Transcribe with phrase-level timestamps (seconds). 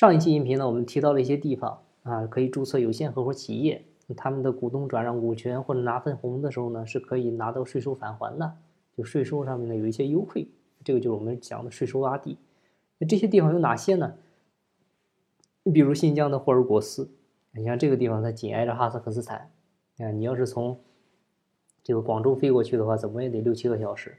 [0.00, 3.84] 上一期音频呢，我们提到了一些地方啊，可以注册有限合伙企业，
[4.16, 8.50] 他们的股东转让股权或者拿分红的时候呢，是可以拿到税收返还的，
[8.96, 10.48] 就税收上面呢有一些优惠，
[10.82, 12.38] 这个就是我们讲的税收洼地。
[12.96, 14.14] 那这些地方有哪些呢？
[15.64, 17.10] 你比如新疆的霍尔果斯，
[17.52, 19.50] 你像这个地方它紧挨着哈萨克斯坦，
[19.98, 20.80] 啊，你要是从
[21.84, 24.16] 这个广州飞过去的话，怎么也得六七个小时，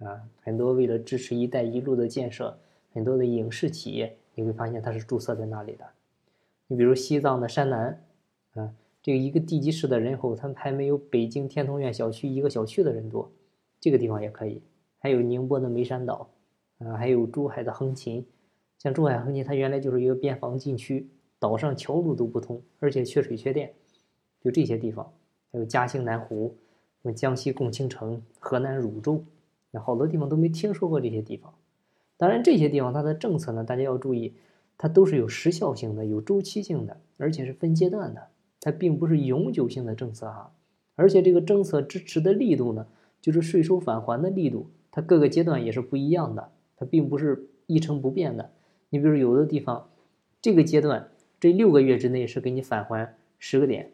[0.00, 2.58] 啊，很多为了支持“一带一路”的建设，
[2.92, 4.18] 很多的影视企业。
[4.34, 5.84] 你会发现它是注册在那里的。
[6.66, 8.02] 你比如西藏的山南，
[8.54, 13.30] 啊，这个一个地级市的人口，它还没有北京天通苑小区一个小区的人多，
[13.80, 14.62] 这个地方也可以。
[14.98, 16.30] 还有宁波的梅山岛，
[16.78, 18.26] 啊，还有珠海的横琴，
[18.78, 23.74] 像珠海横琴，它原来就是一个边防禁区，岛上桥路都不通，而且缺水缺电，
[24.40, 25.12] 就这些地方。
[25.52, 26.56] 还有嘉兴南湖，
[27.02, 29.22] 什么江西共青城、河南汝州，
[29.70, 31.54] 那好多地方都没听说过这些地方。
[32.16, 34.34] 当然，这些地方它的政策呢，大家要注意，
[34.78, 38.28] 它都是有时效性的、有周期性的，而且是分阶段的，
[38.60, 40.52] 它并不是永久性的政策哈。
[40.94, 42.86] 而且这个政策支持的力度呢，
[43.20, 48.52] 就是税收返还的力度，它各个阶段也是不一样的，它并不是一成不变的。
[48.90, 49.88] 你比如有的地方，
[50.40, 51.08] 这个阶段
[51.40, 53.90] 这六个月之内是给你返还十个点，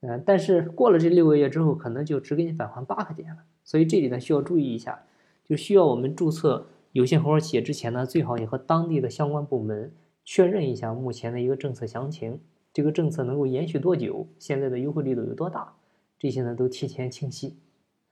[0.00, 3.42] 嗯，但是过了这六个月之后，可能就只给你返还八个点了。
[3.62, 5.04] 所以这里呢需要注意一下，
[5.46, 6.66] 就需要我们注册。
[6.92, 9.92] 有限合伙企业之前呢，最好你和当地的相关部门
[10.24, 12.40] 确认一下目前的一个政策详情，
[12.72, 15.74] 这个政策能够延续多久，现在的优惠力度有多大，
[16.18, 17.56] 这些呢都提前清晰，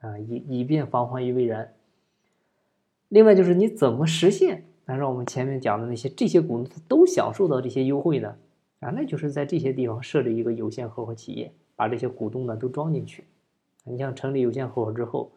[0.00, 1.72] 啊，以以便防患于未然。
[3.08, 8.36] 另外就是你怎么实现，按照我们前面讲的那些这些股东都享受到这些优惠呢？
[8.80, 13.24] 啊，那就是在这些地方设立一个有限合伙企业，把这些股东呢都装进去。
[13.84, 15.32] 你像成立有限合伙之后。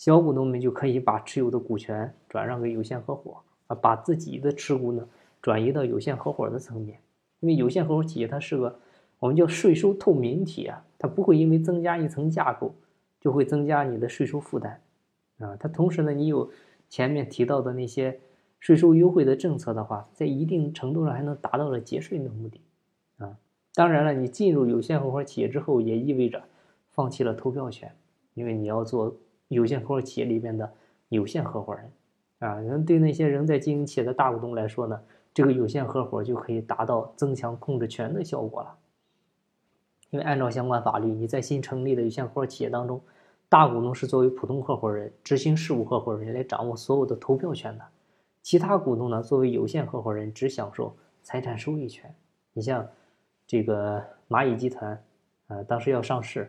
[0.00, 5.06] 小股东们就可以把持有的股权转让给有限合伙啊，把自己的持股呢
[5.42, 6.98] 转移到有限合伙的层面。
[7.40, 8.80] 因为有限合伙企业它是个
[9.18, 12.74] 我们叫税收透明体啊，它不会因为增加一层架构
[13.20, 14.80] 就会增加你的税收负担
[15.36, 15.54] 啊。
[15.60, 16.50] 它同时呢，你有
[16.88, 18.18] 前面提到的那些
[18.58, 22.62] 税收优惠的政策的话，在一定程度上还能达到了节税的目的
[23.18, 23.36] 啊。
[23.74, 26.42] 当然了，你进入有限合伙企业之后，也意味着
[26.90, 27.94] 放弃了投票权，
[28.32, 29.14] 因为你要做。
[29.50, 30.72] 有限合伙企业里面的
[31.08, 31.90] 有限合伙人，
[32.38, 32.56] 啊，
[32.86, 35.02] 对那些仍在经营企业的大股东来说呢，
[35.34, 38.76] 这个有限合伙就可以达到增强控制权的效果了。
[40.10, 43.00] 因为按照相关法律，你在新成立的有限合伙企业当中，
[43.48, 47.84] 大股东是作为普通合伙人、执行事务合伙人来掌握所有的投票权的，
[48.42, 52.14] 其他股东呢，作为有限合伙人只享受财产收益权。
[52.52, 52.88] 你像
[53.48, 55.02] 这个蚂蚁集团，
[55.48, 56.48] 啊，当时要上市，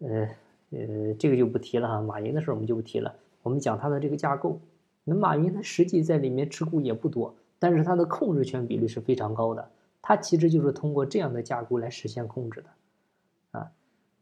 [0.00, 0.28] 呃。
[0.70, 2.00] 呃，这个就不提了哈。
[2.00, 3.14] 马云的事我们就不提了。
[3.42, 4.60] 我们讲他的这个架构。
[5.04, 9.70] 那马云他实际在里面持股也不多，但是他的控制权比例是非常高的。
[10.02, 13.58] 他其实就是通过这样的架构来实现控制的。
[13.60, 13.70] 啊，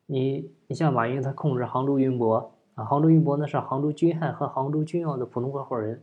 [0.04, 6.02] 你你像马云他控制杭州云博啊，杭州云博呢是杭州君汉和杭州君奥的普通合伙人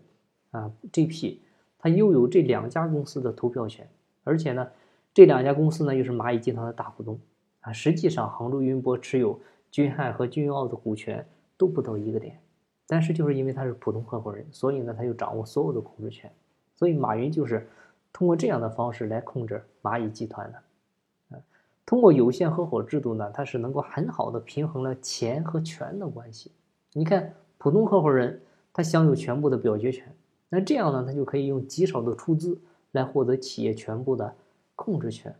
[0.50, 1.38] 啊，GP，
[1.78, 3.88] 他拥有这两家公司的投票权，
[4.24, 4.68] 而且呢，
[5.14, 7.20] 这两家公司呢又是蚂蚁集团的大股东
[7.60, 7.72] 啊。
[7.72, 9.40] 实际上杭州云博持有。
[9.72, 11.26] 君汉和君奥的股权
[11.58, 12.38] 都不到一个点，
[12.86, 16.30] 但是就是因为他是普通合伙人，所以呢，他就掌握所有的控制权。
[16.76, 17.66] 所以马云就是
[18.12, 21.38] 通过这样的方式来控制蚂蚁集团的。
[21.38, 21.42] 啊，
[21.86, 26.52] 通过有限合伙制度呢，它是能够很好的平衡了钱和权的关系。
[26.92, 28.42] 你看，普通合伙人
[28.74, 30.14] 他享有全部的表决权，
[30.50, 32.60] 那这样呢，他就可以用极少的出资
[32.92, 34.36] 来获得企业全部的
[34.76, 35.34] 控制权。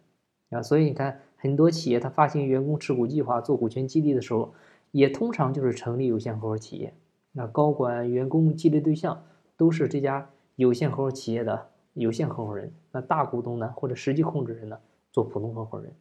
[0.52, 1.20] 啊，所以你看。
[1.42, 4.54] 很多企业它发行员工持股计划做股权激励的时候，
[4.92, 6.94] 也通常就是成立有限合伙企业。
[7.32, 9.24] 那高管、员工激励对象
[9.58, 12.72] 都是这家有限合伙企业的有限合伙人。
[12.92, 14.78] 那大股东呢，或者实际控制人呢，
[15.12, 15.92] 做普通合伙人。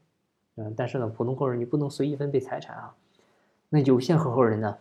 [0.56, 2.94] 嗯，但是呢，普通合伙人你不能随意分配财产啊。
[3.70, 4.76] 那有限合伙人呢，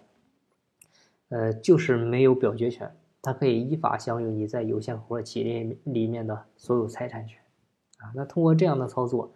[1.29, 7.39] 呃，就是没有表决权，他可以依法享有你在有限合伙企业里面的所有财产权。
[7.99, 9.31] 啊，那通过这样的操作。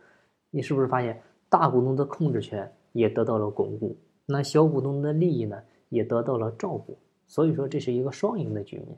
[0.55, 1.19] 你是不是发现
[1.49, 3.97] 大股东的控制权也得到了巩固？
[4.27, 5.59] 那小股东的利益呢
[5.89, 6.95] 也得到了照顾？
[7.25, 8.97] 所以说这是一个双赢的局面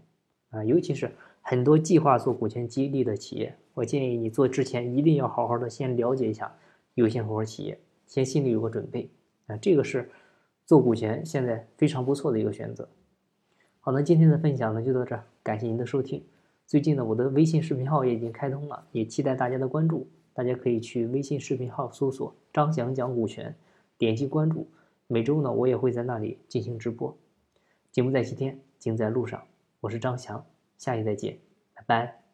[0.49, 0.63] 啊！
[0.65, 1.09] 尤其是
[1.41, 6.53] 很多计划做股权激励的企业，我建议你做之前一定要好好的先了解一下
[6.95, 9.09] 有限合伙企业，先心里有个准备
[9.47, 9.55] 啊！
[9.55, 10.09] 这个是
[10.65, 12.89] 做股权现在非常不错的一个选择。
[13.79, 16.21] 好，那今天的分享呢就到这儿，感谢您的收听。
[16.67, 20.07] 最近呢我的微信视频号也已经开通了，也期待大家的关注。
[20.35, 23.55] 大家可以去微信视频号搜索“张翔讲股权”，
[23.97, 24.67] 点击关注。
[25.07, 27.17] 每周呢，我也会在那里进行直播。
[27.89, 29.41] 节目在西天，精在路上。
[29.79, 30.45] 我是张翔，
[30.77, 31.39] 下期再见，
[31.73, 32.24] 拜拜。